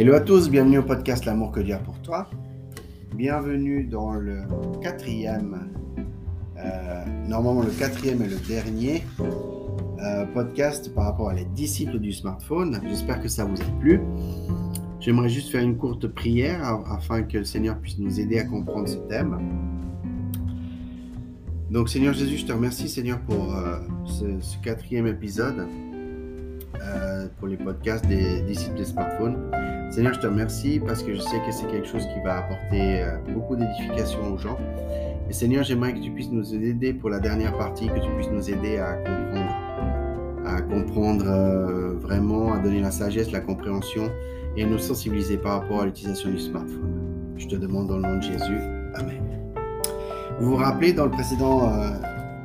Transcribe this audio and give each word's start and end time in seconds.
Hello 0.00 0.14
à 0.14 0.20
tous, 0.20 0.48
bienvenue 0.48 0.78
au 0.78 0.84
podcast 0.84 1.24
L'amour 1.24 1.50
que 1.50 1.58
Dieu 1.58 1.74
a 1.74 1.78
pour 1.78 2.00
toi. 2.02 2.30
Bienvenue 3.16 3.82
dans 3.82 4.12
le 4.12 4.42
quatrième, 4.80 5.72
euh, 6.56 7.04
normalement 7.26 7.62
le 7.62 7.72
quatrième 7.72 8.22
et 8.22 8.28
le 8.28 8.36
dernier 8.46 9.02
euh, 9.18 10.24
podcast 10.26 10.94
par 10.94 11.06
rapport 11.06 11.30
à 11.30 11.34
les 11.34 11.46
disciples 11.46 11.98
du 11.98 12.12
smartphone. 12.12 12.80
J'espère 12.86 13.20
que 13.20 13.26
ça 13.26 13.44
vous 13.44 13.60
a 13.60 13.64
plu. 13.80 14.00
J'aimerais 15.00 15.30
juste 15.30 15.50
faire 15.50 15.64
une 15.64 15.76
courte 15.76 16.06
prière 16.06 16.62
afin 16.92 17.24
que 17.24 17.38
le 17.38 17.44
Seigneur 17.44 17.76
puisse 17.80 17.98
nous 17.98 18.20
aider 18.20 18.38
à 18.38 18.44
comprendre 18.44 18.86
ce 18.86 18.98
thème. 18.98 19.36
Donc 21.72 21.88
Seigneur 21.88 22.14
Jésus, 22.14 22.36
je 22.36 22.46
te 22.46 22.52
remercie 22.52 22.88
Seigneur 22.88 23.18
pour 23.22 23.52
euh, 23.52 23.80
ce, 24.06 24.62
quatrième 24.62 25.08
épisode, 25.08 25.66
pour 27.40 27.48
les 27.48 27.56
podcasts 27.56 28.06
des 28.06 28.42
disciples 28.42 28.76
des 28.76 28.84
smartphones. 28.84 29.36
Seigneur, 29.90 30.12
je 30.12 30.20
te 30.20 30.26
remercie 30.26 30.80
parce 30.84 31.02
que 31.02 31.14
je 31.14 31.20
sais 31.20 31.38
que 31.46 31.50
c'est 31.50 31.66
quelque 31.66 31.86
chose 31.86 32.06
qui 32.12 32.20
va 32.22 32.38
apporter 32.38 33.02
euh, 33.02 33.16
beaucoup 33.32 33.56
d'édification 33.56 34.34
aux 34.34 34.36
gens. 34.36 34.58
Et 35.30 35.32
Seigneur, 35.32 35.64
j'aimerais 35.64 35.94
que 35.94 36.00
tu 36.00 36.10
puisses 36.10 36.30
nous 36.30 36.54
aider 36.54 36.92
pour 36.92 37.08
la 37.08 37.18
dernière 37.20 37.56
partie, 37.56 37.86
que 37.86 37.98
tu 37.98 38.10
puisses 38.16 38.30
nous 38.30 38.50
aider 38.50 38.76
à 38.76 38.94
comprendre, 38.94 40.46
à 40.46 40.60
comprendre 40.60 41.24
euh, 41.26 41.94
vraiment, 42.00 42.52
à 42.52 42.58
donner 42.58 42.80
la 42.80 42.90
sagesse, 42.90 43.32
la 43.32 43.40
compréhension 43.40 44.10
et 44.56 44.64
à 44.64 44.66
nous 44.66 44.78
sensibiliser 44.78 45.38
par 45.38 45.60
rapport 45.60 45.80
à 45.80 45.86
l'utilisation 45.86 46.30
du 46.30 46.38
smartphone. 46.38 47.34
Je 47.36 47.46
te 47.46 47.56
demande 47.56 47.88
dans 47.88 47.96
le 47.96 48.02
nom 48.02 48.16
de 48.16 48.22
Jésus. 48.22 48.58
Amen. 48.94 49.22
Vous 50.38 50.50
vous 50.50 50.56
rappelez, 50.56 50.92
dans 50.92 51.06
le 51.06 51.10
précédent 51.10 51.72
euh, 51.72 51.88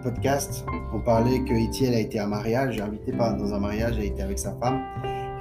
podcast, 0.01 0.65
on 0.93 0.99
parlait 0.99 1.41
que 1.43 1.53
Itiel 1.53 1.93
a 1.93 1.99
été 1.99 2.19
à 2.19 2.23
un 2.23 2.27
mariage, 2.27 2.79
invité 2.79 3.11
dans 3.11 3.53
un 3.53 3.59
mariage, 3.59 3.97
a 3.99 4.03
été 4.03 4.21
avec 4.21 4.39
sa 4.39 4.53
femme 4.53 4.81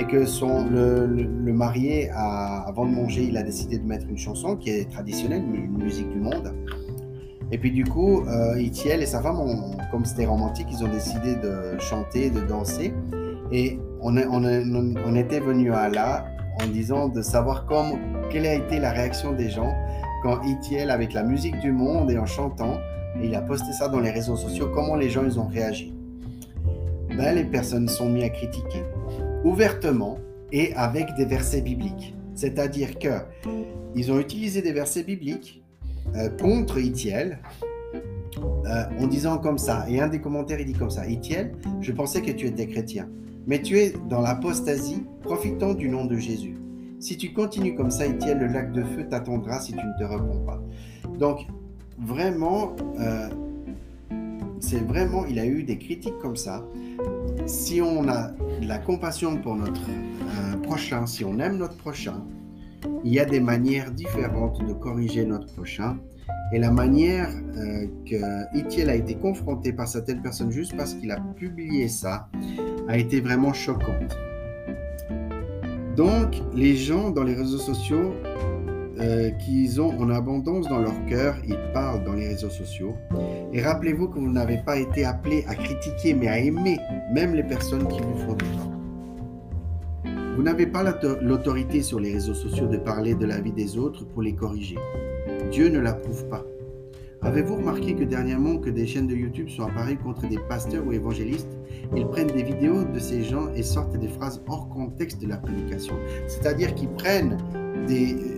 et 0.03 0.06
que 0.06 0.27
son, 0.27 0.64
le, 0.69 1.53
marié, 1.53 2.11
avant 2.11 2.86
de 2.86 2.91
manger, 2.91 3.25
il 3.25 3.36
a 3.36 3.42
décidé 3.42 3.78
de 3.78 3.86
mettre 3.86 4.06
une 4.08 4.19
chanson 4.19 4.56
qui 4.56 4.70
est 4.70 4.91
traditionnelle, 4.91 5.45
une 5.55 5.78
musique 5.78 6.11
du 6.11 6.19
monde. 6.19 6.53
Et 7.53 7.58
puis 7.58 7.70
du 7.70 7.84
coup, 7.84 8.25
euh, 8.27 8.61
Itiel 8.61 9.00
et 9.03 9.06
sa 9.06 9.20
femme, 9.20 9.39
comme 9.92 10.05
c'était 10.05 10.25
romantique, 10.25 10.67
ils 10.73 10.83
ont 10.83 10.89
décidé 10.89 11.36
de 11.36 11.78
chanter, 11.78 12.30
de 12.30 12.41
danser. 12.41 12.92
Et 13.53 13.78
on, 14.00 14.17
on, 14.17 15.14
était 15.14 15.39
venu 15.39 15.73
à 15.73 15.89
là 15.89 16.25
en 16.61 16.67
disant 16.67 17.08
de 17.08 17.23
savoir 17.23 17.67
comme, 17.67 17.98
quelle 18.30 18.47
a 18.47 18.55
été 18.55 18.80
la 18.80 18.91
réaction 18.91 19.33
des 19.33 19.50
gens 19.50 19.73
quand 20.25 20.42
Itiel, 20.42 20.91
avec 20.91 21.12
la 21.12 21.23
musique 21.23 21.58
du 21.61 21.70
monde 21.70 22.11
et 22.11 22.19
en 22.19 22.27
chantant, 22.27 22.78
il 23.23 23.34
a 23.36 23.42
posté 23.42 23.73
ça 23.73 23.89
dans 23.89 24.00
les 24.00 24.11
réseaux 24.11 24.36
sociaux, 24.36 24.69
comment 24.75 24.97
les 24.97 25.11
gens 25.11 25.23
ils 25.25 25.39
ont 25.39 25.47
réagi. 25.47 25.95
Ben, 27.17 27.36
les 27.36 27.45
personnes 27.45 27.89
sont 27.89 28.08
mis 28.08 28.25
à 28.25 28.30
critiquer 28.30 28.83
ouvertement 29.45 30.19
et 30.53 30.75
avec 30.75 31.15
des 31.17 31.25
versets 31.25 31.62
bibliques. 31.62 32.15
C'est-à-dire 32.35 32.98
que 32.98 33.09
ils 33.95 34.11
ont 34.11 34.19
utilisé 34.19 34.62
des 34.62 34.73
versets 34.73 35.03
bibliques 35.03 35.62
euh, 36.17 36.29
contre 36.31 36.79
Itiel 36.79 37.39
euh, 38.39 38.85
en 38.98 39.07
disant 39.07 39.39
comme 39.39 39.59
ça. 39.59 39.87
Et 39.89 40.01
un 40.01 40.09
des 40.09 40.20
commentaires, 40.20 40.61
il 40.61 40.67
dit 40.67 40.73
comme 40.73 40.91
ça 40.91 41.07
Itiel, 41.07 41.53
je 41.81 41.93
pensais 41.93 42.23
que 42.23 42.31
tu 42.31 42.47
étais 42.47 42.67
chrétien, 42.67 43.09
mais 43.47 43.61
tu 43.61 43.79
es 43.79 43.95
dans 44.09 44.20
l'apostasie, 44.20 45.05
profitant 45.23 45.75
du 45.75 45.89
nom 45.89 46.07
de 46.07 46.17
Jésus. 46.17 46.57
Si 47.01 47.17
tu 47.17 47.33
continues 47.33 47.75
comme 47.75 47.91
ça, 47.91 48.07
Itiel, 48.07 48.39
le 48.39 48.47
lac 48.47 48.73
de 48.73 48.83
feu 48.83 49.07
t'attendra 49.09 49.61
si 49.61 49.73
tu 49.73 49.85
ne 49.85 49.98
te 49.98 50.05
réponds 50.05 50.45
pas. 50.47 50.63
Donc, 51.19 51.47
vraiment, 51.98 52.75
euh, 53.01 53.29
c'est 54.61 54.85
vraiment, 54.87 55.27
il 55.27 55.39
a 55.39 55.47
eu 55.47 55.65
des 55.65 55.79
critiques 55.79 56.19
comme 56.19 56.37
ça 56.37 56.65
si 57.47 57.80
on 57.80 58.08
a 58.08 58.28
de 58.61 58.66
la 58.66 58.78
compassion 58.78 59.36
pour 59.36 59.56
notre 59.56 59.88
euh, 59.91 60.57
prochain, 60.62 61.07
si 61.07 61.24
on 61.24 61.39
aime 61.39 61.58
notre 61.58 61.77
prochain, 61.77 62.24
il 63.05 63.12
y 63.12 63.20
a 63.20 63.24
des 63.24 63.40
manières 63.40 63.90
différentes 63.90 64.64
de 64.67 64.73
corriger 64.73 65.24
notre 65.24 65.52
prochain. 65.52 65.98
Et 66.52 66.58
la 66.58 66.70
manière 66.70 67.29
euh, 67.57 67.86
que 68.07 68.57
Itiel 68.57 68.90
a 68.90 68.95
été 68.95 69.14
confronté 69.14 69.73
par 69.73 69.89
certaines 69.89 70.20
personnes 70.20 70.51
juste 70.51 70.77
parce 70.77 70.95
qu'il 70.95 71.11
a 71.11 71.18
publié 71.36 71.89
ça 71.89 72.29
a 72.89 72.98
été 72.98 73.20
vraiment 73.20 73.52
choquante. 73.52 74.17
Donc, 75.96 76.42
les 76.55 76.77
gens 76.77 77.11
dans 77.11 77.23
les 77.23 77.34
réseaux 77.34 77.58
sociaux 77.58 78.14
euh, 79.02 79.30
qu'ils 79.30 79.80
ont 79.80 79.90
en 79.98 80.11
abondance 80.11 80.68
dans 80.68 80.79
leur 80.79 81.05
cœur, 81.07 81.36
ils 81.46 81.58
parlent 81.73 82.05
dans 82.05 82.14
les 82.14 82.29
réseaux 82.29 82.51
sociaux. 82.51 82.95
Et 83.52 83.61
rappelez-vous 83.61 84.08
que 84.08 84.18
vous 84.18 84.30
n'avez 84.30 84.58
pas 84.58 84.77
été 84.77 85.05
appelé 85.05 85.45
à 85.48 85.55
critiquer, 85.55 86.14
mais 86.14 86.29
à 86.29 86.39
aimer 86.39 86.79
même 87.13 87.35
les 87.35 87.42
personnes 87.42 87.89
qui 87.89 88.01
vous 88.01 88.17
font 88.18 88.35
du 88.35 88.45
tort. 88.45 88.73
Vous 90.36 90.42
n'avez 90.42 90.67
pas 90.67 90.83
l'autorité 91.20 91.83
sur 91.83 92.01
les 92.01 92.13
réseaux 92.13 92.35
sociaux 92.35 92.67
de 92.67 92.79
parler 92.79 93.14
de 93.14 93.27
la 93.27 93.40
vie 93.40 93.52
des 93.52 93.77
autres 93.77 94.07
pour 94.07 94.23
les 94.23 94.35
corriger. 94.35 94.79
Dieu 95.51 95.69
ne 95.69 95.79
l'approuve 95.79 96.27
pas. 96.29 96.42
Avez-vous 97.20 97.57
remarqué 97.57 97.95
que 97.95 98.05
dernièrement 98.05 98.57
que 98.57 98.70
des 98.70 98.86
chaînes 98.86 99.07
de 99.07 99.14
YouTube 99.14 99.48
sont 99.48 99.64
apparues 99.64 99.98
contre 99.98 100.29
des 100.29 100.39
pasteurs 100.48 100.86
ou 100.86 100.92
évangélistes? 100.92 101.58
Ils 101.95 102.07
prennent 102.07 102.29
des 102.29 102.42
vidéos 102.42 102.84
de 102.84 102.98
ces 102.98 103.23
gens 103.23 103.52
et 103.55 103.63
sortent 103.63 103.96
des 103.96 104.08
phrases 104.08 104.42
hors 104.48 104.69
contexte 104.69 105.20
de 105.20 105.29
la 105.29 105.36
prédication. 105.36 105.95
C'est-à-dire 106.27 106.74
qu'ils 106.74 106.89
prennent 106.90 107.36
des, 107.86 108.32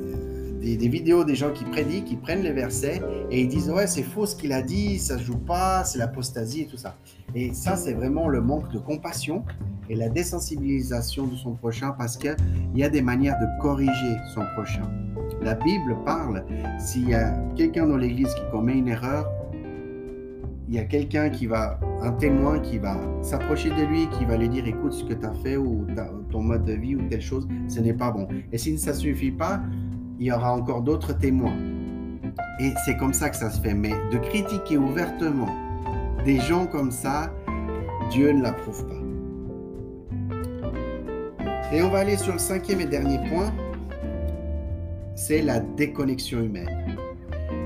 des, 0.65 0.89
vidéos 0.89 1.25
des 1.25 1.35
gens 1.35 1.53
qui 1.53 1.65
prédisent, 1.65 2.05
qui 2.05 2.17
prennent 2.17 2.43
les 2.43 2.53
versets 2.53 3.01
et 3.31 3.43
ils 3.43 3.49
disent 3.49 3.71
ouais 3.71 3.87
c'est 3.87 4.03
faux 4.03 4.27
ce 4.27 4.35
qu'il 4.35 4.53
a 4.53 4.63
dit, 4.63 4.99
ça 4.99 5.19
se 5.19 5.23
joue 5.23 5.39
pas, 5.39 5.85
c'est 5.85 5.99
l'apostasie 5.99 6.63
et 6.63 6.67
tout 6.67 6.77
ça. 6.77 6.97
Et 7.35 7.53
ça 7.53 7.77
c'est 7.77 7.93
vraiment 7.93 8.29
le 8.29 8.41
manque 8.41 8.71
de 8.73 8.79
compassion 8.79 9.45
et 9.89 9.95
la 9.95 10.09
désensibilisation 10.09 11.27
de 11.27 11.37
son 11.37 11.53
prochain 11.53 11.93
parce 11.93 12.17
qu'il 12.17 12.37
y 12.75 12.83
a 12.83 12.89
des 12.89 13.03
manières 13.03 13.39
de 13.39 13.63
corriger 13.63 14.17
son 14.35 14.43
prochain. 14.55 14.91
La 15.43 15.55
Bible 15.55 15.97
parle 16.05 16.45
s'il 16.79 17.09
y 17.09 17.15
a 17.15 17.37
quelqu'un 17.57 17.87
dans 17.87 17.99
l'église 17.99 18.33
qui 18.35 18.43
commet 18.51 18.79
une 18.79 18.89
erreur, 18.89 19.31
il 20.69 20.75
y 20.75 20.79
a 20.79 20.85
quelqu'un 20.85 21.29
qui 21.29 21.47
va, 21.47 21.79
un 22.01 22.13
témoin 22.13 22.59
qui 22.59 22.79
va 22.79 22.97
s'approcher 23.23 23.69
de 23.71 23.85
lui, 23.85 24.09
qui 24.19 24.25
va 24.25 24.37
lui 24.37 24.49
dire 24.49 24.67
écoute 24.67 24.93
ce 24.93 25.05
que 25.05 25.13
tu 25.13 25.27
as 25.27 25.35
fait 25.35 25.57
ou 25.57 25.87
ton 26.31 26.43
mode 26.43 26.65
de 26.65 26.73
vie 26.73 26.97
ou 26.97 27.03
telle 27.09 27.21
chose, 27.21 27.47
ce 27.69 27.81
n'est 27.81 27.93
pas 27.93 28.11
bon. 28.11 28.27
Et 28.51 28.59
si 28.59 28.79
ça 28.79 28.93
ne 28.93 28.97
suffit 28.97 29.31
pas, 29.31 29.61
il 30.25 30.29
y 30.29 30.33
aura 30.33 30.55
encore 30.55 30.81
d'autres 30.81 31.13
témoins. 31.13 31.53
Et 32.59 32.73
c'est 32.87 32.97
comme 32.97 33.13
ça 33.13 33.29
que 33.29 33.37
ça 33.37 33.51
se 33.51 33.61
fait. 33.61 33.75
Mais 33.75 33.93
de 34.11 34.17
critiquer 34.17 34.79
ouvertement 34.79 35.55
des 36.25 36.41
gens 36.41 36.65
comme 36.67 36.91
ça, 36.91 37.31
Dieu 38.11 38.33
ne 38.33 38.43
l'approuve 38.43 38.87
pas. 38.87 39.03
Et 41.75 41.83
on 41.83 41.91
va 41.91 41.99
aller 41.99 42.17
sur 42.17 42.33
le 42.33 42.39
cinquième 42.39 42.81
et 42.81 42.87
dernier 42.87 43.19
point, 43.29 43.53
c'est 45.15 45.43
la 45.43 45.61
déconnexion 45.61 46.41
humaine. 46.41 46.97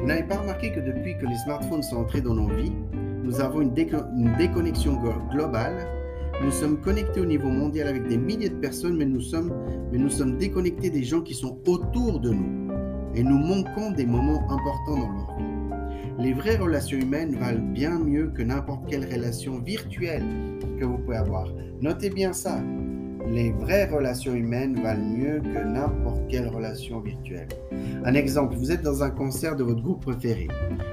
Vous 0.00 0.08
n'avez 0.08 0.24
pas 0.24 0.38
remarqué 0.38 0.72
que 0.72 0.80
depuis 0.80 1.16
que 1.16 1.26
les 1.26 1.38
smartphones 1.44 1.84
sont 1.84 1.98
entrés 1.98 2.22
dans 2.22 2.34
nos 2.34 2.48
vies, 2.48 2.72
nous 3.22 3.40
avons 3.40 3.60
une, 3.60 3.72
une 3.78 4.34
déconnexion 4.36 5.00
globale 5.30 5.86
nous 6.42 6.52
sommes 6.52 6.80
connectés 6.80 7.20
au 7.20 7.26
niveau 7.26 7.48
mondial 7.48 7.88
avec 7.88 8.06
des 8.06 8.16
milliers 8.16 8.48
de 8.48 8.54
personnes, 8.54 8.96
mais 8.96 9.04
nous 9.04 9.20
sommes, 9.20 10.38
déconnectés 10.38 10.88
des 10.88 11.02
gens 11.02 11.20
qui 11.20 11.34
sont 11.34 11.58
autour 11.66 12.20
de 12.20 12.30
nous. 12.30 12.70
Et 13.14 13.22
nous 13.24 13.38
manquons 13.38 13.90
des 13.90 14.06
moments 14.06 14.42
importants 14.50 14.98
dans 14.98 15.12
leur 15.12 15.36
vie. 15.36 15.44
Les 16.20 16.32
vraies 16.32 16.56
relations 16.56 16.98
humaines 16.98 17.36
valent 17.36 17.72
bien 17.72 17.98
mieux 17.98 18.28
que 18.28 18.42
n'importe 18.42 18.88
quelle 18.88 19.04
relation 19.04 19.58
virtuelle 19.58 20.24
que 20.78 20.84
vous 20.84 20.98
pouvez 20.98 21.16
avoir. 21.16 21.48
Notez 21.80 22.10
bien 22.10 22.32
ça. 22.32 22.60
Les 23.28 23.50
vraies 23.50 23.86
relations 23.86 24.34
humaines 24.34 24.80
valent 24.80 25.04
mieux 25.04 25.40
que 25.40 25.64
n'importe 25.64 26.22
quelle 26.28 26.48
relation 26.48 27.00
virtuelle. 27.00 27.48
Un 28.04 28.14
exemple, 28.14 28.54
vous 28.56 28.70
êtes 28.70 28.82
dans 28.82 29.02
un 29.02 29.10
concert 29.10 29.56
de 29.56 29.64
votre 29.64 29.82
groupe 29.82 30.02
préféré. 30.02 30.48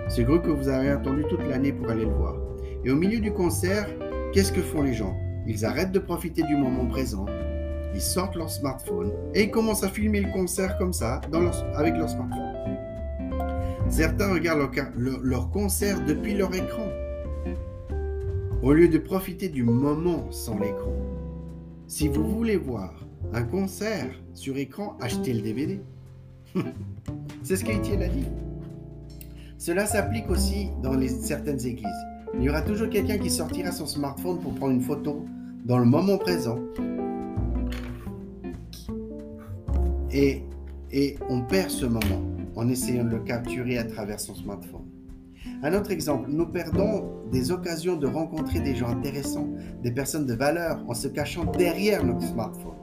Ce 0.09 0.21
groupe 0.21 0.43
que 0.43 0.51
vous 0.51 0.67
avez 0.67 0.89
attendu 0.89 1.23
toute 1.29 1.47
l'année 1.47 1.71
pour 1.71 1.89
aller 1.89 2.05
le 2.05 2.11
voir. 2.11 2.35
Et 2.83 2.91
au 2.91 2.95
milieu 2.95 3.19
du 3.19 3.31
concert, 3.31 3.87
qu'est-ce 4.33 4.51
que 4.51 4.61
font 4.61 4.81
les 4.81 4.93
gens? 4.93 5.15
Ils 5.47 5.65
arrêtent 5.65 5.91
de 5.91 5.99
profiter 5.99 6.43
du 6.43 6.55
moment 6.55 6.85
présent, 6.85 7.25
ils 7.93 8.01
sortent 8.01 8.35
leur 8.35 8.49
smartphone 8.49 9.11
et 9.33 9.43
ils 9.43 9.51
commencent 9.51 9.83
à 9.83 9.89
filmer 9.89 10.21
le 10.21 10.31
concert 10.31 10.77
comme 10.77 10.93
ça 10.93 11.21
avec 11.75 11.95
leur 11.95 12.09
smartphone. 12.09 12.77
Certains 13.89 14.33
regardent 14.33 14.69
leur, 14.97 15.49
concert 15.51 16.03
depuis 16.05 16.33
leur 16.33 16.53
écran, 16.53 16.87
au 18.61 18.73
lieu 18.73 18.87
de 18.87 18.97
profiter 18.97 19.47
du 19.47 19.63
moment 19.63 20.29
sans 20.31 20.59
l'écran. 20.59 20.91
Si 21.87 22.07
vous 22.07 22.27
voulez 22.27 22.57
voir 22.57 23.05
un 23.33 23.43
concert 23.43 24.09
sur 24.33 24.57
écran, 24.57 24.97
achetez 24.99 25.33
le 25.33 25.41
DVD. 25.41 25.79
C'est 27.43 27.57
ce 27.57 27.63
qu'Étienne 27.63 28.01
a 28.01 28.07
dit. 28.07 28.25
Cela 29.57 29.85
s'applique 29.85 30.29
aussi 30.29 30.69
dans 30.81 30.99
certaines 31.07 31.65
églises. 31.65 32.14
Il 32.37 32.43
y 32.43 32.49
aura 32.49 32.61
toujours 32.61 32.89
quelqu'un 32.89 33.17
qui 33.17 33.29
sortira 33.29 33.71
son 33.71 33.85
smartphone 33.85 34.39
pour 34.39 34.53
prendre 34.55 34.73
une 34.73 34.81
photo 34.81 35.25
dans 35.63 35.77
le 35.77 35.85
moment 35.85 36.17
présent. 36.17 36.59
Et, 40.11 40.43
et 40.91 41.15
on 41.29 41.41
perd 41.41 41.69
ce 41.69 41.85
moment 41.85 42.21
en 42.55 42.69
essayant 42.69 43.05
de 43.05 43.09
le 43.09 43.19
capturer 43.19 43.77
à 43.77 43.83
travers 43.83 44.19
son 44.19 44.35
smartphone. 44.35 44.85
Un 45.63 45.73
autre 45.73 45.91
exemple, 45.91 46.29
nous 46.29 46.45
perdons 46.45 47.05
des 47.31 47.51
occasions 47.51 47.95
de 47.95 48.07
rencontrer 48.07 48.59
des 48.59 48.75
gens 48.75 48.87
intéressants, 48.87 49.49
des 49.81 49.91
personnes 49.91 50.25
de 50.25 50.33
valeur 50.33 50.83
en 50.87 50.93
se 50.93 51.07
cachant 51.07 51.45
derrière 51.45 52.03
notre 52.03 52.23
smartphone. 52.23 52.73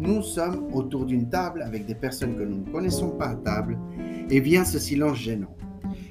Nous 0.00 0.22
sommes 0.22 0.68
autour 0.72 1.06
d'une 1.06 1.28
table 1.28 1.62
avec 1.62 1.86
des 1.86 1.94
personnes 1.94 2.36
que 2.36 2.42
nous 2.42 2.58
ne 2.58 2.70
connaissons 2.70 3.10
pas 3.10 3.30
à 3.30 3.34
table 3.34 3.78
et 4.30 4.40
vient 4.40 4.64
ce 4.64 4.78
silence 4.78 5.18
gênant. 5.18 5.54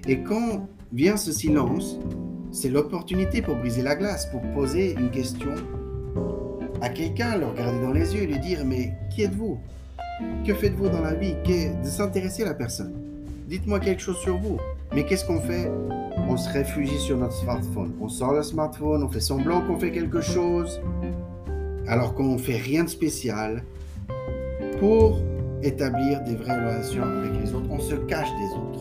Et 0.08 0.22
quand 0.24 0.68
vient 0.92 1.18
ce 1.18 1.32
silence, 1.32 2.00
c'est 2.58 2.70
l'opportunité 2.70 3.44
pour 3.44 3.56
briser 3.56 3.84
la 3.84 3.96
glace, 3.96 4.26
pour 4.32 4.42
poser 4.56 4.94
une 4.94 5.12
question 5.12 5.54
à 6.82 6.90
quelqu'un, 6.90 7.38
le 7.38 7.46
regarder 7.46 7.80
dans 7.82 7.92
les 7.92 8.16
yeux 8.16 8.24
et 8.24 8.28
lui 8.28 8.40
dire 8.40 8.66
Mais 8.66 8.94
qui 9.12 9.24
êtes-vous? 9.24 9.60
Que 10.46 10.56
faites-vous 10.56 10.90
dans 10.90 11.02
la 11.02 11.14
vie? 11.14 11.36
De 11.46 11.88
s'intéresser 11.88 12.42
à 12.42 12.48
la 12.48 12.54
personne. 12.56 12.94
Dites-moi 13.48 13.80
quelque 13.80 14.02
chose 14.02 14.18
sur 14.18 14.38
vous. 14.40 14.58
Mais 14.94 15.06
qu'est-ce 15.06 15.26
qu'on 15.26 15.40
fait? 15.40 15.72
On 16.28 16.36
se 16.36 16.50
réfugie 16.50 16.98
sur 16.98 17.18
notre 17.18 17.34
smartphone. 17.34 17.94
On 18.02 18.10
sort 18.10 18.34
le 18.34 18.42
smartphone, 18.42 19.04
on 19.04 19.10
fait 19.10 19.20
semblant 19.20 19.62
qu'on 19.62 19.78
fait 19.78 19.92
quelque 19.92 20.22
chose, 20.22 20.82
alors 21.88 22.16
qu'on 22.16 22.34
ne 22.34 22.38
fait 22.40 22.58
rien 22.58 22.84
de 22.84 22.90
spécial 22.90 23.64
pour 24.80 25.20
établir 25.62 26.22
des 26.24 26.36
vraies 26.36 26.58
relations 26.58 27.04
avec 27.04 27.40
les 27.40 27.54
autres. 27.54 27.68
On 27.70 27.80
se 27.80 27.96
cache 27.96 28.30
des 28.40 28.56
autres. 28.56 28.77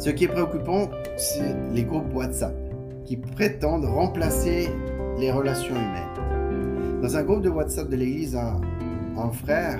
Ce 0.00 0.08
qui 0.08 0.24
est 0.24 0.28
préoccupant, 0.28 0.88
c'est 1.18 1.54
les 1.74 1.84
groupes 1.84 2.14
WhatsApp 2.14 2.54
qui 3.04 3.18
prétendent 3.18 3.84
remplacer 3.84 4.70
les 5.18 5.30
relations 5.30 5.74
humaines. 5.74 7.02
Dans 7.02 7.18
un 7.18 7.22
groupe 7.22 7.42
de 7.42 7.50
WhatsApp 7.50 7.90
de 7.90 7.96
l'Église, 7.96 8.34
un, 8.34 9.30
frère, 9.30 9.78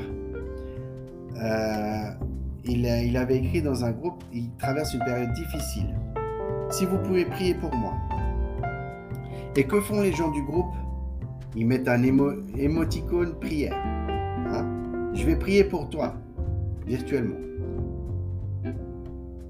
euh, 1.43 3.17
avait 3.17 3.39
écrit 3.39 3.63
dans 3.63 3.83
un 3.83 3.93
groupe, 3.93 4.23
il 4.31 4.51
traverse 4.59 4.93
une 4.93 5.05
période 5.05 5.33
difficile. 5.33 5.95
Si 6.71 6.85
vous 6.85 6.99
pouvez 6.99 7.25
prier 7.25 7.55
pour 7.55 7.75
moi. 7.75 7.95
Et 9.57 9.65
que 9.65 9.81
font 9.81 10.03
les 10.03 10.13
gens 10.13 10.31
du 10.31 10.43
groupe? 10.43 10.75
Ils 11.57 11.67
mettent 11.67 11.89
un 11.89 12.03
émoticône 12.59 13.37
prière. 13.41 13.75
Hein? 13.75 14.67
Je 15.15 15.25
vais 15.25 15.37
prier 15.37 15.65
pour 15.65 15.89
toi, 15.89 16.13
virtuellement. 16.87 17.37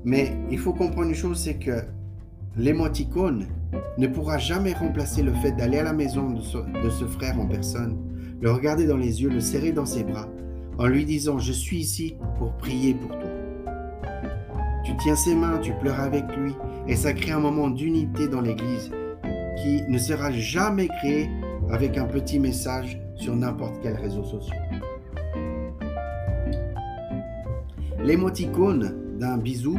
Mais 0.04 0.36
il 0.50 0.58
faut 0.58 0.72
comprendre 0.72 1.08
une 1.08 1.14
chose, 1.14 1.38
c'est 1.38 1.58
que 1.58 1.82
l'émoticône 2.56 3.46
ne 3.98 4.06
pourra 4.06 4.38
jamais 4.38 4.72
remplacer 4.72 5.22
le 5.22 5.32
fait 5.34 5.52
d'aller 5.52 5.78
à 5.78 5.84
la 5.84 5.92
maison 5.92 6.30
de 6.30 6.40
ce, 6.40 7.04
frère 7.04 7.38
en 7.38 7.46
personne, 7.46 7.96
le 8.40 8.50
regarder 8.50 8.86
dans 8.86 8.96
les 8.96 9.22
yeux, 9.22 9.28
le 9.28 9.40
serrer 9.40 9.72
dans 9.72 9.86
ses 9.86 10.04
bras, 10.04 10.28
en 10.78 10.86
lui 10.86 11.04
disant 11.04 11.38
Je 11.38 11.52
suis 11.52 11.78
ici 11.78 12.16
pour 12.38 12.52
prier 12.54 12.94
pour 12.94 13.10
toi. 13.10 13.30
Tu 14.84 14.96
tiens 14.96 15.16
ses 15.16 15.34
mains, 15.34 15.58
tu 15.58 15.72
pleures 15.74 16.00
avec 16.00 16.24
lui, 16.36 16.52
et 16.88 16.96
ça 16.96 17.12
crée 17.12 17.32
un 17.32 17.40
moment 17.40 17.68
d'unité 17.68 18.26
dans 18.28 18.40
l'Église 18.40 18.90
qui 19.62 19.82
ne 19.88 19.98
sera 19.98 20.32
jamais 20.32 20.88
créé 20.88 21.28
avec 21.70 21.98
un 21.98 22.06
petit 22.06 22.38
message 22.38 22.98
sur 23.14 23.36
n'importe 23.36 23.74
quel 23.82 23.94
réseau 23.94 24.24
social. 24.24 24.58
L'émoticône 28.02 28.94
d'un 29.20 29.36
bisou 29.36 29.78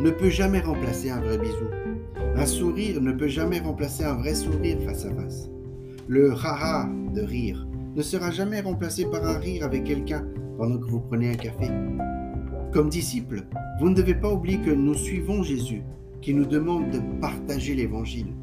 ne 0.00 0.10
peut 0.10 0.28
jamais 0.28 0.58
remplacer 0.58 1.08
un 1.10 1.20
vrai 1.20 1.38
bisou. 1.38 1.68
Un 2.34 2.46
sourire 2.46 3.00
ne 3.00 3.12
peut 3.12 3.28
jamais 3.28 3.60
remplacer 3.60 4.02
un 4.02 4.14
vrai 4.14 4.34
sourire 4.34 4.78
face 4.84 5.04
à 5.04 5.14
face. 5.14 5.48
Le 6.08 6.32
haha 6.32 6.88
de 7.14 7.22
rire 7.22 7.64
ne 7.94 8.02
sera 8.02 8.32
jamais 8.32 8.60
remplacé 8.60 9.04
par 9.04 9.24
un 9.24 9.38
rire 9.38 9.64
avec 9.64 9.84
quelqu'un 9.84 10.26
pendant 10.58 10.78
que 10.78 10.90
vous 10.90 10.98
prenez 10.98 11.30
un 11.30 11.36
café. 11.36 11.70
Comme 12.72 12.88
disciples, 12.88 13.44
vous 13.78 13.88
ne 13.88 13.94
devez 13.94 14.16
pas 14.16 14.32
oublier 14.32 14.58
que 14.60 14.70
nous 14.70 14.94
suivons 14.94 15.44
Jésus, 15.44 15.82
qui 16.20 16.34
nous 16.34 16.46
demande 16.46 16.90
de 16.90 16.98
partager 17.20 17.74
l'Évangile. 17.76 18.34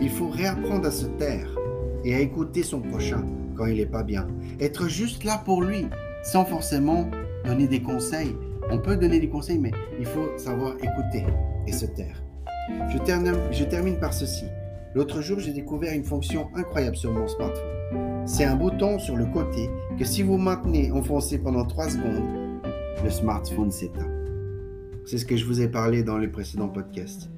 Il 0.00 0.10
faut 0.10 0.28
réapprendre 0.28 0.88
à 0.88 0.90
se 0.90 1.06
taire 1.06 1.56
et 2.04 2.14
à 2.16 2.20
écouter 2.20 2.64
son 2.64 2.80
prochain 2.80 3.24
quand 3.54 3.66
il 3.66 3.76
n'est 3.76 3.86
pas 3.86 4.02
bien. 4.02 4.26
Être 4.58 4.88
juste 4.88 5.22
là 5.22 5.40
pour 5.44 5.62
lui, 5.62 5.86
sans 6.24 6.44
forcément 6.44 7.08
donner 7.44 7.68
des 7.68 7.82
conseils. 7.82 8.34
On 8.70 8.78
peut 8.78 8.96
donner 8.96 9.20
des 9.20 9.28
conseils, 9.28 9.58
mais 9.58 9.72
il 9.98 10.06
faut 10.06 10.36
savoir 10.36 10.74
écouter 10.76 11.24
et 11.66 11.72
se 11.72 11.86
taire. 11.86 12.22
Je 12.90 13.64
termine, 13.64 13.98
par 13.98 14.12
ceci. 14.12 14.44
L'autre 14.94 15.20
jour, 15.20 15.38
j'ai 15.40 15.52
découvert 15.52 15.94
une 15.94 16.04
fonction 16.04 16.48
incroyable 16.54 16.96
sur 16.96 17.12
mon 17.12 17.26
smartphone. 17.26 18.22
C'est 18.24 18.44
un 18.44 18.56
bouton 18.56 18.98
sur 18.98 19.16
le 19.16 19.26
côté 19.26 19.68
que 19.98 20.04
si 20.04 20.22
vous 20.22 20.36
maintenez 20.36 20.92
enfoncé 20.92 21.38
pendant 21.38 21.64
3 21.64 21.90
secondes, 21.90 22.60
le 23.02 23.10
smartphone 23.10 23.70
s'éteint. 23.70 24.08
C'est 25.04 25.18
ce 25.18 25.26
que 25.26 25.36
je 25.36 25.44
vous 25.44 25.60
ai 25.60 25.68
parlé 25.68 26.04
dans 26.04 26.18
le 26.18 26.30
précédent 26.30 26.68
podcast. 26.68 27.30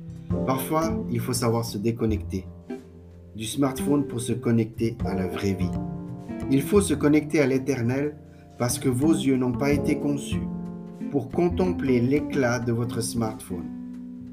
Parfois, 0.47 1.03
il 1.11 1.21
faut 1.21 1.33
savoir 1.33 1.65
se 1.65 1.79
déconnecter 1.79 2.47
du 3.35 3.47
smartphone 3.47 4.07
pour 4.07 4.21
se 4.21 4.33
connecter 4.33 4.97
à 5.05 5.15
la 5.15 5.27
vraie 5.27 5.55
vie. 5.55 5.71
Il 6.51 6.63
faut 6.63 6.81
se 6.81 6.95
connecter 6.95 7.41
à 7.41 7.47
l'éternel 7.47 8.17
parce 8.59 8.79
que 8.79 8.89
vos 8.89 9.13
yeux 9.13 9.37
n'ont 9.37 9.53
pas 9.53 9.73
été 9.73 9.99
conçus 9.99 10.43
pour 11.15 11.31
contempler 11.31 12.01
l'éclat 12.01 12.59
de 12.59 12.73
votre 12.73 13.01
smartphone. 13.01 13.71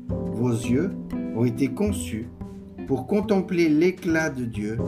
Vos 0.09 0.49
yeux 0.49 0.89
ont 1.35 1.45
été 1.45 1.67
conçus 1.67 2.27
pour 2.87 3.05
contempler 3.05 3.69
l'éclat 3.69 4.31
de 4.31 4.45
Dieu, 4.45 4.79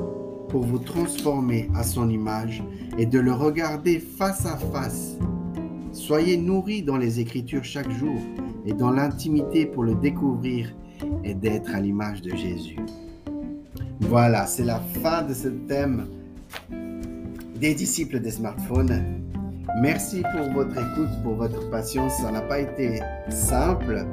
pour 0.50 0.63
vous 0.63 0.80
transformer 0.80 1.69
à 1.75 1.84
son 1.84 2.10
image 2.10 2.63
et 2.98 3.06
de 3.06 3.19
le 3.19 3.31
regarder 3.31 4.00
face 4.00 4.44
à 4.48 4.57
face. 4.57 5.19
Soyez 5.92 6.36
nourris 6.36 6.81
dans 6.81 6.98
les 6.98 7.19
Écritures 7.19 7.63
chaque 7.63 7.92
jour 7.92 8.19
et 8.66 8.74
dans 8.74 8.90
l'intimité 8.90 9.68
pour 9.68 9.84
le 9.84 9.94
découvrir 9.94 10.75
et 11.24 11.36
d'être 11.36 11.75
à 11.75 11.80
l'image 11.80 12.24
de 12.24 12.36
Jésus. 12.36 12.80
Voilà, 14.00 14.48
c'est 14.48 14.66
la 14.66 14.80
fin 14.80 15.22
de 15.22 15.36
ce 15.36 15.50
thème 15.50 16.07
des 17.62 17.75
disciples 17.75 18.19
des 18.19 18.31
smartphones. 18.31 19.22
Merci 19.75 20.21
pour 20.21 20.51
votre 20.53 20.77
écoute, 20.77 21.09
pour 21.23 21.33
votre 21.33 21.69
patience. 21.71 22.13
Ça 22.17 22.31
n'a 22.31 22.41
pas 22.41 22.59
été 22.59 23.01
simple 23.29 24.05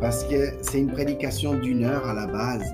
parce 0.00 0.24
que 0.24 0.52
c'est 0.60 0.78
une 0.78 0.92
prédication 0.92 1.54
d'une 1.54 1.84
heure 1.84 2.06
à 2.06 2.12
la 2.12 2.26
base 2.26 2.70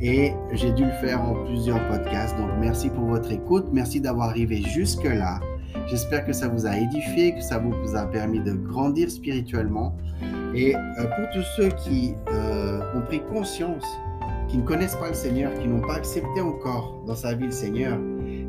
et 0.00 0.32
j'ai 0.52 0.72
dû 0.72 0.84
le 0.84 0.92
faire 1.00 1.22
en 1.22 1.44
plusieurs 1.46 1.80
podcasts. 1.88 2.36
Donc 2.36 2.50
merci 2.60 2.90
pour 2.90 3.04
votre 3.04 3.32
écoute. 3.32 3.66
Merci 3.72 4.00
d'avoir 4.00 4.28
arrivé 4.28 4.60
jusque-là. 4.60 5.40
J'espère 5.86 6.26
que 6.26 6.34
ça 6.34 6.48
vous 6.48 6.66
a 6.66 6.76
édifié, 6.76 7.34
que 7.34 7.40
ça 7.40 7.58
vous 7.58 7.96
a 7.96 8.06
permis 8.06 8.40
de 8.40 8.52
grandir 8.52 9.10
spirituellement. 9.10 9.96
Et 10.54 10.76
euh, 10.76 10.78
pour 11.04 11.30
tous 11.32 11.46
ceux 11.56 11.68
qui 11.68 12.14
euh, 12.28 12.80
ont 12.94 13.00
pris 13.00 13.22
conscience, 13.32 13.86
qui 14.48 14.58
ne 14.58 14.62
connaissent 14.62 14.96
pas 14.96 15.08
le 15.08 15.14
Seigneur, 15.14 15.54
qui 15.58 15.66
n'ont 15.66 15.80
pas 15.80 15.94
accepté 15.94 16.42
encore 16.42 17.02
dans 17.06 17.14
sa 17.14 17.32
vie 17.32 17.46
le 17.46 17.50
Seigneur, 17.50 17.98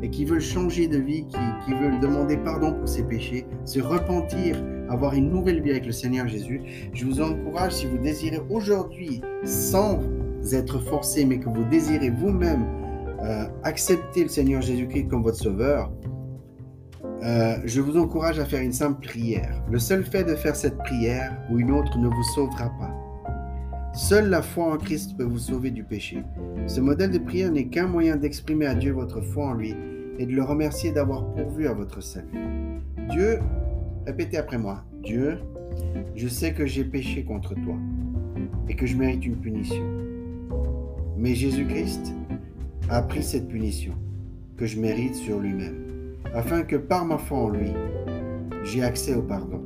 et 0.04 0.10
qui 0.10 0.26
veulent 0.26 0.40
changer 0.40 0.86
de 0.86 0.98
vie, 0.98 1.24
qui, 1.26 1.72
veulent 1.72 1.98
demander 1.98 2.36
pardon 2.36 2.74
pour 2.74 2.86
ses 2.86 3.04
péchés, 3.04 3.46
se 3.64 3.80
repentir, 3.80 4.62
avoir 4.90 5.14
une 5.14 5.30
nouvelle 5.30 5.62
vie 5.62 5.70
avec 5.70 5.86
le 5.86 5.92
Seigneur 5.92 6.28
Jésus, 6.28 6.60
je 6.92 7.06
vous 7.06 7.22
encourage, 7.22 7.72
si 7.72 7.86
vous 7.86 7.96
désirez 7.96 8.42
aujourd'hui, 8.50 9.22
sans 9.44 10.00
être 10.52 10.78
forcé, 10.78 11.24
mais 11.24 11.38
que 11.38 11.48
vous 11.48 11.64
désirez 11.64 12.10
vous-même 12.10 12.66
euh, 13.22 13.46
accepter 13.62 14.24
le 14.24 14.28
Seigneur 14.28 14.60
Jésus-Christ 14.60 15.08
comme 15.08 15.22
votre 15.22 15.38
Sauveur, 15.38 15.90
euh, 17.22 17.56
je 17.64 17.80
vous 17.80 17.96
encourage 17.96 18.38
à 18.38 18.44
faire 18.44 18.60
une 18.60 18.74
simple 18.74 19.00
prière. 19.06 19.62
Le 19.70 19.78
seul 19.78 20.04
fait 20.04 20.24
de 20.24 20.34
faire 20.34 20.54
cette 20.54 20.76
prière 20.76 21.34
ou 21.50 21.58
une 21.58 21.70
autre 21.70 21.96
ne 21.96 22.08
vous 22.08 22.24
sauvera 22.34 22.68
pas. 22.78 22.94
Seule 23.94 24.28
la 24.28 24.42
foi 24.42 24.74
en 24.74 24.76
Christ 24.76 25.16
peut 25.16 25.24
vous 25.24 25.38
sauver 25.38 25.70
du 25.70 25.82
péché. 25.82 26.22
Ce 26.66 26.82
modèle 26.82 27.10
de 27.10 27.18
prière 27.18 27.50
n'est 27.50 27.68
qu'un 27.68 27.86
moyen 27.86 28.16
d'exprimer 28.16 28.66
à 28.66 28.74
Dieu 28.74 28.92
votre 28.92 29.22
foi 29.22 29.46
en 29.46 29.54
lui 29.54 29.74
et 30.18 30.26
de 30.26 30.32
le 30.32 30.42
remercier 30.42 30.92
d'avoir 30.92 31.24
pourvu 31.32 31.66
à 31.66 31.72
votre 31.72 32.02
salut. 32.02 32.28
Dieu, 33.10 33.38
répétez 34.06 34.36
après 34.36 34.58
moi, 34.58 34.84
Dieu, 35.02 35.38
je 36.14 36.28
sais 36.28 36.52
que 36.52 36.66
j'ai 36.66 36.84
péché 36.84 37.24
contre 37.24 37.54
toi 37.54 37.76
et 38.68 38.76
que 38.76 38.86
je 38.86 38.96
mérite 38.96 39.24
une 39.26 39.36
punition. 39.36 39.84
Mais 41.16 41.34
Jésus-Christ 41.34 42.12
a 42.88 43.02
pris 43.02 43.22
cette 43.22 43.48
punition 43.48 43.94
que 44.56 44.66
je 44.66 44.80
mérite 44.80 45.14
sur 45.14 45.40
lui-même, 45.40 46.14
afin 46.34 46.62
que 46.62 46.76
par 46.76 47.04
ma 47.04 47.18
foi 47.18 47.38
en 47.38 47.48
lui, 47.48 47.72
j'ai 48.62 48.82
accès 48.82 49.14
au 49.14 49.22
pardon. 49.22 49.62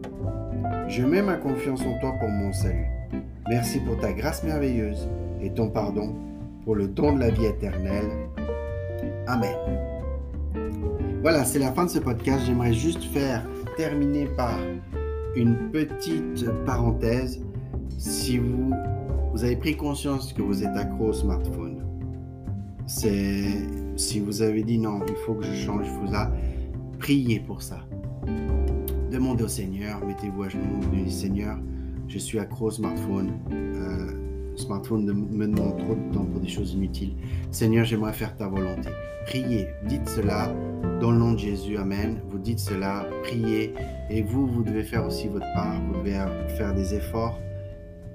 Je 0.89 1.03
mets 1.03 1.23
ma 1.23 1.37
confiance 1.37 1.83
en 1.83 1.99
toi 2.01 2.15
pour 2.19 2.29
mon 2.29 2.53
salut. 2.53 2.87
Merci 3.49 3.81
pour 3.81 3.99
ta 3.99 4.13
grâce 4.13 4.43
merveilleuse 4.45 5.09
et 5.43 5.51
ton 5.51 5.69
pardon 5.69 6.15
pour 6.65 6.75
le 6.75 6.89
don 6.89 7.15
de 7.15 7.21
la 7.21 7.31
vie 7.31 7.47
éternelle. 7.47 8.11
Amen. 9.27 9.88
Voilà, 11.21 11.45
c'est 11.45 11.59
la 11.59 11.73
fin 11.73 11.85
de 11.85 11.91
ce 11.91 11.99
podcast. 11.99 12.45
J'aimerais 12.47 12.73
juste 12.73 13.03
faire 13.03 13.45
terminer 13.77 14.27
par 14.37 14.57
une 15.35 15.71
petite 15.71 16.49
parenthèse. 16.65 17.41
Si 17.99 18.39
vous, 18.39 18.73
vous 19.33 19.45
avez 19.45 19.57
pris 19.57 19.77
conscience 19.77 20.33
que 20.33 20.43
vous 20.43 20.63
êtes 20.63 20.77
accro 20.77 21.09
au 21.09 21.13
smartphone, 21.13 21.85
c'est 22.87 23.49
si 23.97 24.21
vous 24.21 24.43
avez 24.43 24.63
dit 24.63 24.79
non, 24.79 25.01
il 25.09 25.17
faut 25.27 25.35
que 25.35 25.45
je 25.45 25.55
change, 25.55 25.87
il 25.87 26.01
faut 26.01 26.13
ça, 26.13 26.33
priez 27.01 27.41
pour 27.41 27.63
ça. 27.63 27.81
Demandez 29.11 29.43
au 29.43 29.49
Seigneur, 29.49 30.05
mettez-vous 30.07 30.45
à 30.45 30.49
genoux, 30.49 30.81
dites 30.93 31.11
Seigneur, 31.11 31.59
je 32.07 32.19
suis 32.19 32.39
accro 32.39 32.67
au 32.67 32.71
smartphone. 32.71 33.33
Euh, 33.53 34.28
smartphone 34.59 35.05
me 35.05 35.47
demande 35.47 35.79
trop 35.79 35.95
de 35.95 36.15
temps 36.15 36.25
pour 36.25 36.41
des 36.41 36.49
choses 36.49 36.75
inutiles. 36.75 37.15
Seigneur, 37.51 37.85
j'aimerais 37.85 38.13
faire 38.13 38.37
ta 38.37 38.49
volonté. 38.49 38.91
Priez, 39.27 39.69
dites 39.87 40.09
cela 40.09 40.55
dans 41.01 41.11
le 41.11 41.19
nom 41.19 41.33
de 41.33 41.39
Jésus. 41.39 41.77
Amen. 41.77 42.21
Vous 42.29 42.39
dites 42.39 42.59
cela, 42.59 43.07
priez. 43.23 43.75
Et 44.11 44.23
vous, 44.23 44.47
vous 44.47 44.63
devez 44.63 44.83
faire 44.83 45.07
aussi 45.07 45.29
votre 45.29 45.47
part. 45.55 45.81
Vous 45.87 45.99
devez 45.99 46.17
faire 46.57 46.75
des 46.75 46.95
efforts 46.95 47.39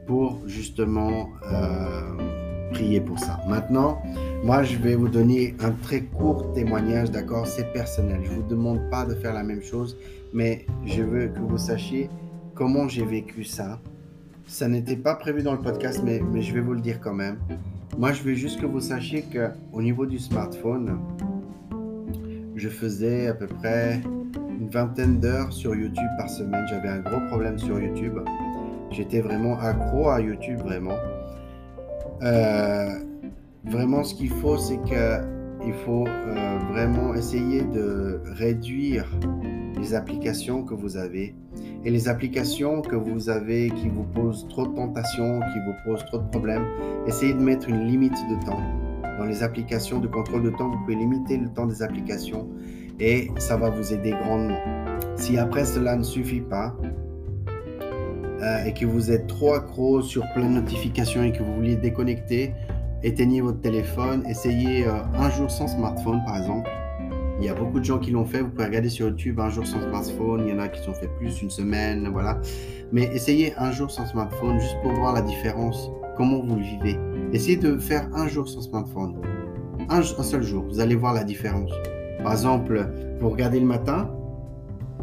pour 0.06 0.40
justement 0.48 1.30
euh, 1.52 2.70
prier 2.72 3.00
pour 3.00 3.20
ça. 3.20 3.40
Maintenant, 3.48 4.02
moi, 4.44 4.64
je 4.64 4.78
vais 4.78 4.96
vous 4.96 5.08
donner 5.08 5.56
un 5.62 5.72
très 5.72 6.02
court 6.02 6.52
témoignage, 6.54 7.12
d'accord? 7.12 7.48
C'est 7.48 7.72
personnel. 7.72 8.22
Je 8.24 8.32
ne 8.32 8.36
vous 8.38 8.48
demande 8.48 8.90
pas 8.90 9.06
de 9.06 9.14
faire 9.14 9.34
la 9.34 9.44
même 9.44 9.62
chose, 9.62 9.98
mais 10.34 10.66
je 10.86 11.04
veux 11.04 11.28
que 11.28 11.40
vous 11.40 11.58
sachiez 11.58 12.10
comment 12.56 12.88
j'ai 12.88 13.06
vécu 13.06 13.44
ça. 13.44 13.80
Ça 14.46 14.68
n'était 14.68 14.96
pas 14.96 15.16
prévu 15.16 15.42
dans 15.42 15.54
le 15.54 15.60
podcast, 15.60 16.02
mais, 16.04 16.22
je 16.42 16.54
vais 16.54 16.60
vous 16.60 16.74
le 16.74 16.82
dire 16.82 17.00
quand 17.00 17.14
même. 17.14 17.38
Moi, 17.98 18.12
je 18.12 18.24
veux 18.24 18.34
juste 18.34 18.60
que 18.60 18.66
vous 18.66 18.82
sachiez 18.82 19.24
qu'au 19.24 19.82
niveau 19.82 20.06
du 20.06 20.20
smartphone, 20.20 21.00
je 22.56 22.70
faisais 22.70 23.28
à 23.28 23.34
peu 23.34 23.48
près 23.48 24.02
une 24.60 24.70
vingtaine 24.70 25.20
d'heures 25.20 25.52
sur 25.52 25.76
YouTube 25.76 26.10
par 26.18 26.30
semaine. 26.30 26.66
J'avais 26.70 26.90
un 26.90 27.00
gros 27.00 27.20
problème 27.30 27.58
sur 27.58 27.80
YouTube. 27.80 28.20
J'étais 28.92 29.22
vraiment 29.22 29.58
accro 29.60 30.10
à 30.10 30.22
YouTube, 30.22 30.60
vraiment. 30.60 30.98
Euh, 32.22 33.00
vraiment, 33.66 34.04
ce 34.04 34.14
qu'il 34.14 34.30
faut, 34.30 34.58
c'est 34.58 34.80
qu'il 34.84 35.74
faut 35.86 36.06
euh, 36.08 36.60
vraiment 36.70 37.14
essayer 37.16 37.64
de 37.64 38.22
réduire 38.26 39.06
les 39.80 39.94
applications 39.94 40.64
que 40.64 40.74
vous 40.74 40.98
avez. 40.98 41.36
Et 41.86 41.92
les 41.92 42.08
applications 42.08 42.82
que 42.82 42.96
vous 42.96 43.30
avez 43.30 43.70
qui 43.70 43.90
vous 43.90 44.04
posent 44.04 44.48
trop 44.48 44.66
de 44.68 44.76
tentations, 44.76 45.40
qui 45.40 45.60
vous 45.60 45.74
posent 45.86 46.06
trop 46.06 46.20
de 46.20 46.30
problèmes, 46.30 46.66
essayez 47.08 47.34
de 47.34 47.42
mettre 47.42 47.68
une 47.68 47.88
limite 47.88 48.18
de 48.30 48.46
temps. 48.46 48.62
Dans 49.18 49.26
les 49.26 49.44
applications 49.44 50.00
de 50.00 50.08
contrôle 50.08 50.44
de 50.44 50.50
temps, 50.50 50.70
vous 50.70 50.78
pouvez 50.80 50.96
limiter 50.96 51.38
le 51.38 51.50
temps 51.50 51.66
des 51.66 51.84
applications 51.84 52.48
et 53.00 53.30
ça 53.38 53.58
va 53.58 53.70
vous 53.70 53.94
aider 53.94 54.12
grandement. 54.12 54.58
Si 55.16 55.38
après 55.38 55.66
cela 55.66 55.96
ne 55.96 56.04
suffit 56.04 56.42
pas, 56.42 56.74
euh, 58.42 58.66
et 58.66 58.74
que 58.74 58.86
vous 58.86 59.12
êtes 59.12 59.28
trop 59.28 59.54
accro 59.54 60.02
sur 60.02 60.24
plein 60.34 60.50
de 60.50 60.56
notifications 60.56 61.24
et 61.24 61.32
que 61.32 61.44
vous 61.44 61.54
voulez 61.54 61.76
déconnecter, 61.76 62.54
éteignez 63.02 63.42
votre 63.42 63.62
téléphone, 63.62 64.24
essayez 64.28 64.86
euh, 64.86 64.92
un 65.16 65.30
jour 65.30 65.50
sans 65.50 65.68
smartphone 65.68 66.22
par 66.26 66.38
exemple. 66.38 66.70
Il 67.44 67.48
y 67.48 67.50
a 67.50 67.56
beaucoup 67.56 67.82
de 67.82 67.84
gens 67.84 68.00
qui 68.00 68.12
l'ont 68.12 68.24
fait. 68.24 68.40
Vous 68.40 68.48
pouvez 68.48 68.68
regarder 68.68 68.88
sur 68.88 69.10
YouTube 69.10 69.38
un 69.42 69.50
jour 69.50 69.68
sans 69.68 69.82
smartphone. 69.82 70.46
Il 70.48 70.52
y 70.52 70.54
en 70.54 70.60
a 70.60 70.70
qui 70.70 70.82
sont 70.82 70.94
fait 70.94 71.10
plus, 71.20 71.42
une 71.42 71.50
semaine, 71.50 72.08
voilà. 72.08 72.40
Mais 72.94 73.10
essayez 73.14 73.54
un 73.58 73.70
jour 73.70 73.92
sans 73.92 74.06
smartphone 74.06 74.62
juste 74.62 74.78
pour 74.82 74.94
voir 74.94 75.14
la 75.14 75.22
différence, 75.22 75.92
comment 76.16 76.42
vous 76.42 76.56
le 76.56 76.62
vivez. 76.62 76.98
Essayez 77.34 77.58
de 77.58 77.78
faire 77.78 78.08
un 78.16 78.30
jour 78.30 78.48
sans 78.48 78.62
smartphone. 78.62 79.18
Un, 79.90 80.04
seul 80.04 80.42
jour. 80.42 80.64
Vous 80.70 80.80
allez 80.80 80.96
voir 80.96 81.14
la 81.14 81.26
différence. 81.26 81.72
Par 82.24 82.32
exemple, 82.32 82.90
vous 83.20 83.30
regardez 83.30 83.60
le 83.60 83.66
matin 83.66 84.10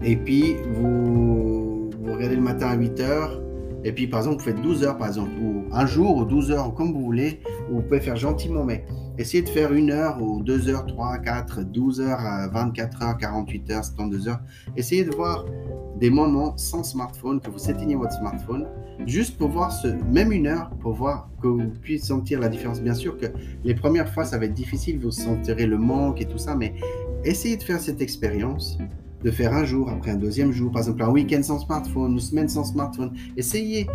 et 0.02 0.16
puis 0.16 0.56
vous, 0.73 1.90
regardez 2.06 2.37
le 2.37 2.42
matin 2.42 2.68
à 2.68 2.75
8 2.75 3.00
heures 3.00 3.42
et 3.85 3.92
puis, 3.92 4.06
par 4.06 4.20
exemple, 4.20 4.38
vous 4.38 4.44
faites 4.44 4.61
12 4.61 4.85
heures, 4.85 4.99
par 4.99 5.09
exemple, 5.09 5.30
ou 5.40 5.64
un 5.73 5.87
jour, 5.87 6.16
ou 6.16 6.25
12 6.25 6.50
heures, 6.50 6.75
comme 6.75 6.92
vous 6.92 7.00
voulez, 7.00 7.40
ou 7.70 7.76
vous 7.76 7.82
pouvez 7.82 8.00
faire 8.00 8.16
gentiment, 8.16 8.62
mais 8.62 8.85
essayez 9.21 9.43
de 9.43 9.49
faire 9.49 9.73
une 9.73 9.91
heure, 9.91 10.21
ou 10.23 10.43
2 10.43 10.69
heures, 10.69 10.87
3, 10.87 11.19
4, 11.19 11.62
12 11.62 12.00
heures, 12.00 12.50
24 12.53 13.03
heures, 13.03 13.19
48 13.19 13.71
heures, 13.71 13.85
72 13.85 14.29
heures. 14.29 14.41
Essayez 14.77 15.05
de 15.05 15.15
voir 15.15 15.45
des 15.99 16.11
moments 16.11 16.57
sans 16.57 16.83
smartphone, 16.83 17.41
que 17.41 17.50
vous 17.50 17.71
éteignez 17.71 17.95
votre 17.95 18.15
smartphone, 18.15 18.67
juste 19.07 19.37
pour 19.37 19.50
voir 19.50 19.73
ce, 19.73 19.89
même 20.11 20.33
une 20.33 20.47
heure, 20.47 20.71
pour 20.81 20.95
voir 20.95 21.29
que 21.43 21.49
vous 21.49 21.69
puissiez 21.83 22.07
sentir 22.07 22.41
la 22.41 22.49
différence. 22.49 22.81
Bien 22.81 22.95
sûr 22.95 23.19
que 23.19 23.27
les 23.62 23.75
premières 23.75 24.12
fois, 24.12 24.25
ça 24.25 24.39
va 24.39 24.47
être 24.47 24.55
difficile, 24.55 24.99
vous 24.99 25.11
sentirez 25.11 25.67
le 25.67 25.77
manque 25.77 26.23
et 26.23 26.27
tout 26.27 26.39
ça, 26.39 26.55
mais 26.55 26.75
essayez 27.25 27.59
de 27.59 27.62
faire 27.62 27.81
cette 27.81 28.00
expérience 28.00 28.79
de 29.23 29.31
faire 29.31 29.53
un 29.53 29.65
jour, 29.65 29.91
après 29.91 30.12
un 30.12 30.17
deuxième 30.17 30.50
jour, 30.50 30.73
par 30.73 30.81
exemple 30.81 31.03
un 31.03 31.11
week-end 31.11 31.43
sans 31.43 31.59
smartphone, 31.59 32.12
une 32.12 32.21
semaine 32.21 32.49
sans 32.49 32.65
smartphone. 32.65 33.12
Essayez 33.37 33.87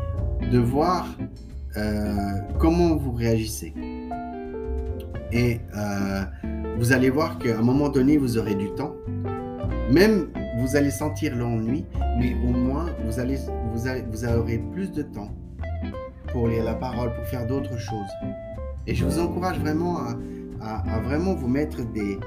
de 0.51 0.59
voir 0.59 1.07
euh, 1.77 2.41
comment 2.59 2.95
vous 2.95 3.11
réagissez. 3.11 3.73
Et 5.31 5.59
euh, 5.75 6.23
vous 6.77 6.93
allez 6.93 7.09
voir 7.09 7.37
qu'à 7.39 7.57
un 7.57 7.61
moment 7.61 7.89
donné, 7.89 8.17
vous 8.17 8.37
aurez 8.37 8.55
du 8.55 8.69
temps. 8.71 8.95
Même 9.91 10.27
vous 10.59 10.75
allez 10.75 10.91
sentir 10.91 11.35
l'ennui, 11.35 11.85
mais 12.19 12.35
au 12.43 12.51
moins 12.51 12.87
vous, 13.05 13.19
allez, 13.19 13.37
vous, 13.73 13.87
allez, 13.87 14.03
vous 14.11 14.25
aurez 14.25 14.57
plus 14.73 14.91
de 14.91 15.03
temps 15.03 15.31
pour 16.31 16.47
lire 16.47 16.63
la 16.63 16.75
parole, 16.75 17.13
pour 17.13 17.25
faire 17.25 17.45
d'autres 17.45 17.77
choses. 17.77 18.09
Et 18.87 18.95
je 18.95 19.05
vous 19.05 19.19
encourage 19.19 19.59
vraiment 19.59 19.97
à 20.61 20.99
vraiment 20.99 21.33
vous 21.35 21.47
mettre 21.47 21.83
des, 21.91 22.17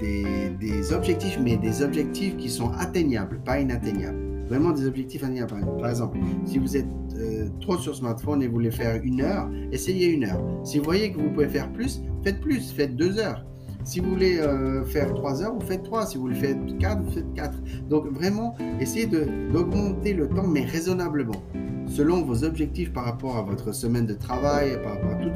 des, 0.00 0.92
objectifs, 0.92 1.38
mais 1.42 1.56
des 1.56 1.82
objectifs 1.82 2.36
qui 2.36 2.50
sont 2.50 2.70
atteignables, 2.78 3.38
pas 3.40 3.60
inatteignables. 3.60 4.25
Vraiment 4.48 4.70
des 4.70 4.86
objectifs 4.86 5.24
atteignables. 5.24 5.66
Par 5.80 5.90
exemple, 5.90 6.18
si 6.44 6.58
vous 6.58 6.76
êtes 6.76 6.86
euh, 7.18 7.48
trop 7.60 7.76
sur 7.78 7.94
smartphone 7.96 8.42
et 8.42 8.46
vous 8.46 8.54
voulez 8.54 8.70
faire 8.70 9.00
une 9.02 9.20
heure, 9.20 9.50
essayez 9.72 10.08
une 10.08 10.24
heure. 10.24 10.40
Si 10.64 10.78
vous 10.78 10.84
voyez 10.84 11.12
que 11.12 11.18
vous 11.18 11.30
pouvez 11.30 11.48
faire 11.48 11.72
plus, 11.72 12.02
faites 12.22 12.40
plus, 12.40 12.70
faites 12.72 12.94
deux 12.96 13.18
heures. 13.18 13.44
Si 13.84 14.00
vous 14.00 14.10
voulez 14.10 14.38
euh, 14.38 14.84
faire 14.84 15.14
trois 15.14 15.42
heures, 15.42 15.54
vous 15.54 15.66
faites 15.66 15.82
trois. 15.82 16.06
Si 16.06 16.16
vous 16.16 16.24
voulez 16.24 16.36
faire 16.36 16.56
quatre, 16.78 17.02
vous 17.02 17.12
faites 17.12 17.32
quatre. 17.34 17.58
Donc 17.88 18.06
vraiment, 18.12 18.54
essayez 18.80 19.06
d'augmenter 19.06 20.12
le 20.12 20.28
temps, 20.28 20.46
mais 20.46 20.64
raisonnablement, 20.64 21.42
selon 21.86 22.22
vos 22.22 22.44
objectifs 22.44 22.92
par 22.92 23.04
rapport 23.04 23.36
à 23.36 23.42
votre 23.42 23.72
semaine 23.72 24.06
de 24.06 24.14
travail, 24.14 24.80
par 24.82 24.94
rapport 24.94 25.10
à 25.10 25.16
toute 25.16 25.32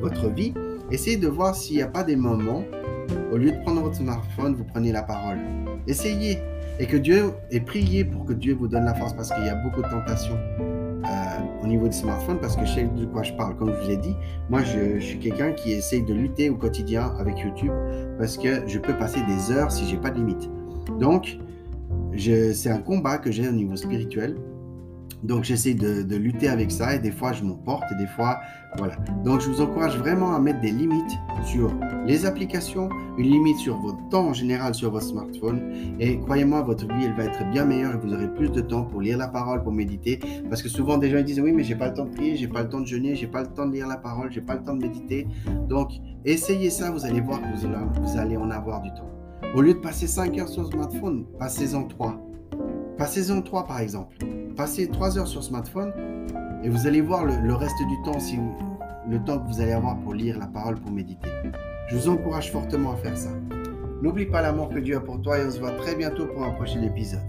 votre 0.00 0.28
vie. 0.28 0.54
Essayez 0.90 1.16
de 1.16 1.28
voir 1.28 1.54
s'il 1.54 1.76
n'y 1.76 1.82
a 1.82 1.88
pas 1.88 2.04
des 2.04 2.16
moments 2.16 2.62
au 3.32 3.36
lieu 3.36 3.50
de 3.50 3.58
prendre 3.62 3.82
votre 3.82 3.96
smartphone, 3.96 4.54
vous 4.54 4.64
prenez 4.64 4.92
la 4.92 5.02
parole. 5.02 5.38
Essayez. 5.86 6.38
Et 6.78 6.86
que 6.86 6.96
Dieu, 6.96 7.32
et 7.50 7.60
priez 7.60 8.04
pour 8.04 8.24
que 8.24 8.32
Dieu 8.32 8.54
vous 8.54 8.68
donne 8.68 8.84
la 8.84 8.94
force 8.94 9.12
parce 9.12 9.30
qu'il 9.32 9.44
y 9.44 9.48
a 9.48 9.54
beaucoup 9.54 9.82
de 9.82 9.88
tentations 9.88 10.38
euh, 10.64 11.62
au 11.62 11.66
niveau 11.66 11.86
du 11.86 11.96
smartphone 11.96 12.38
parce 12.40 12.56
que 12.56 12.64
je 12.64 12.72
sais 12.72 12.84
de 12.84 13.04
quoi 13.06 13.22
je 13.22 13.32
parle. 13.34 13.56
Comme 13.56 13.72
je 13.72 13.80
vous 13.80 13.88
l'ai 13.88 13.96
dit, 13.96 14.16
moi 14.48 14.62
je, 14.62 14.98
suis 14.98 15.18
quelqu'un 15.18 15.52
qui 15.52 15.72
essaye 15.72 16.02
de 16.02 16.14
lutter 16.14 16.50
au 16.50 16.56
quotidien 16.56 17.14
avec 17.18 17.38
YouTube 17.38 17.72
parce 18.18 18.36
que 18.36 18.66
je 18.66 18.78
peux 18.78 18.96
passer 18.96 19.20
des 19.26 19.52
heures 19.52 19.70
si 19.70 19.86
j'ai 19.86 19.96
pas 19.96 20.10
de 20.10 20.16
limite. 20.16 20.50
Donc, 20.98 21.38
c'est 22.16 22.70
un 22.70 22.78
combat 22.78 23.18
que 23.18 23.30
j'ai 23.30 23.48
au 23.48 23.52
niveau 23.52 23.76
spirituel 23.76 24.36
donc 25.22 25.44
j'essaie 25.44 25.74
de, 25.74 26.16
lutter 26.16 26.48
avec 26.48 26.70
ça 26.70 26.94
et 26.94 26.98
des 26.98 27.10
fois 27.10 27.32
je 27.32 27.42
m'emporte 27.42 27.84
et 27.92 27.94
des 27.96 28.06
fois 28.06 28.40
voilà. 28.78 28.96
Donc 29.24 29.40
je 29.40 29.50
vous 29.50 29.60
encourage 29.60 29.98
vraiment 29.98 30.34
à 30.34 30.38
mettre 30.38 30.60
des 30.60 30.70
limites 30.70 31.18
sur 31.44 31.74
les 32.06 32.24
applications, 32.24 32.88
une 33.18 33.26
limite 33.30 33.58
sur 33.58 33.76
votre 33.78 34.08
temps 34.08 34.28
en 34.28 34.32
général 34.32 34.74
sur 34.74 34.90
votre 34.90 35.04
smartphone 35.04 35.60
et 36.00 36.18
croyez-moi 36.18 36.62
votre 36.62 36.86
vie 36.86 37.04
elle 37.04 37.14
va 37.14 37.24
être 37.24 37.50
bien 37.50 37.64
meilleure 37.64 37.94
et 37.94 37.98
vous 37.98 38.12
aurez 38.12 38.32
plus 38.32 38.50
de 38.50 38.60
temps 38.60 38.84
pour 38.84 39.00
lire 39.00 39.18
la 39.18 39.28
parole, 39.28 39.62
pour 39.62 39.72
méditer 39.72 40.20
parce 40.48 40.62
que 40.62 40.68
souvent 40.68 40.96
des 40.96 41.10
gens 41.10 41.18
ils 41.18 41.24
disent 41.24 41.40
oui 41.40 41.52
mais 41.52 41.64
j'ai 41.64 41.74
pas 41.74 41.88
le 41.88 41.94
temps 41.94 42.06
de 42.06 42.14
prier, 42.14 42.36
j'ai 42.36 42.48
pas 42.48 42.62
le 42.62 42.68
temps 42.68 42.80
de 42.80 42.86
jeûner, 42.86 43.14
j'ai 43.14 43.26
pas 43.26 43.42
le 43.42 43.48
temps 43.48 43.66
de 43.66 43.72
lire 43.72 43.86
la 43.86 43.98
parole, 43.98 44.32
j'ai 44.32 44.40
pas 44.40 44.54
le 44.54 44.62
temps 44.62 44.74
de 44.74 44.82
méditer. 44.82 45.26
Donc 45.68 45.90
essayez 46.24 46.70
ça, 46.70 46.90
vous 46.90 47.04
allez 47.04 47.20
voir 47.20 47.40
que 47.40 48.00
vous 48.00 48.18
allez 48.18 48.36
en 48.36 48.50
avoir 48.50 48.80
du 48.82 48.88
temps. 48.90 49.10
Au 49.54 49.60
lieu 49.60 49.74
de 49.74 49.80
passer 49.80 50.06
5 50.06 50.38
heures 50.38 50.48
sur 50.48 50.66
smartphone, 50.66 51.26
passez-en 51.38 51.84
3. 51.84 52.18
Passez-en 52.96 53.42
3 53.42 53.66
par 53.66 53.80
exemple 53.80 54.16
passez 54.52 54.88
3 54.88 55.18
heures 55.18 55.26
sur 55.26 55.42
smartphone 55.42 55.92
et 56.62 56.68
vous 56.68 56.86
allez 56.86 57.00
voir 57.00 57.24
le, 57.24 57.54
reste 57.54 57.78
du 57.88 58.02
temps, 58.04 58.18
le 59.08 59.18
temps 59.24 59.38
que 59.38 59.48
vous 59.48 59.60
allez 59.60 59.72
avoir 59.72 59.98
pour 59.98 60.14
lire 60.14 60.38
la 60.38 60.46
parole, 60.46 60.76
pour 60.76 60.92
méditer. 60.92 61.28
Je 61.88 61.96
vous 61.96 62.08
encourage 62.08 62.52
fortement 62.52 62.92
à 62.92 62.96
faire 62.96 63.16
ça. 63.16 63.30
N'oublie 64.02 64.26
pas 64.26 64.42
l'amour 64.42 64.68
que 64.68 64.78
Dieu 64.78 64.96
a 64.96 65.00
pour 65.00 65.20
toi 65.20 65.38
et 65.38 65.46
on 65.46 65.50
se 65.50 65.58
voit 65.58 65.72
très 65.72 65.94
bientôt 65.94 66.26
pour 66.26 66.44
un 66.44 66.50
prochain 66.50 66.82
épisode. 66.82 67.20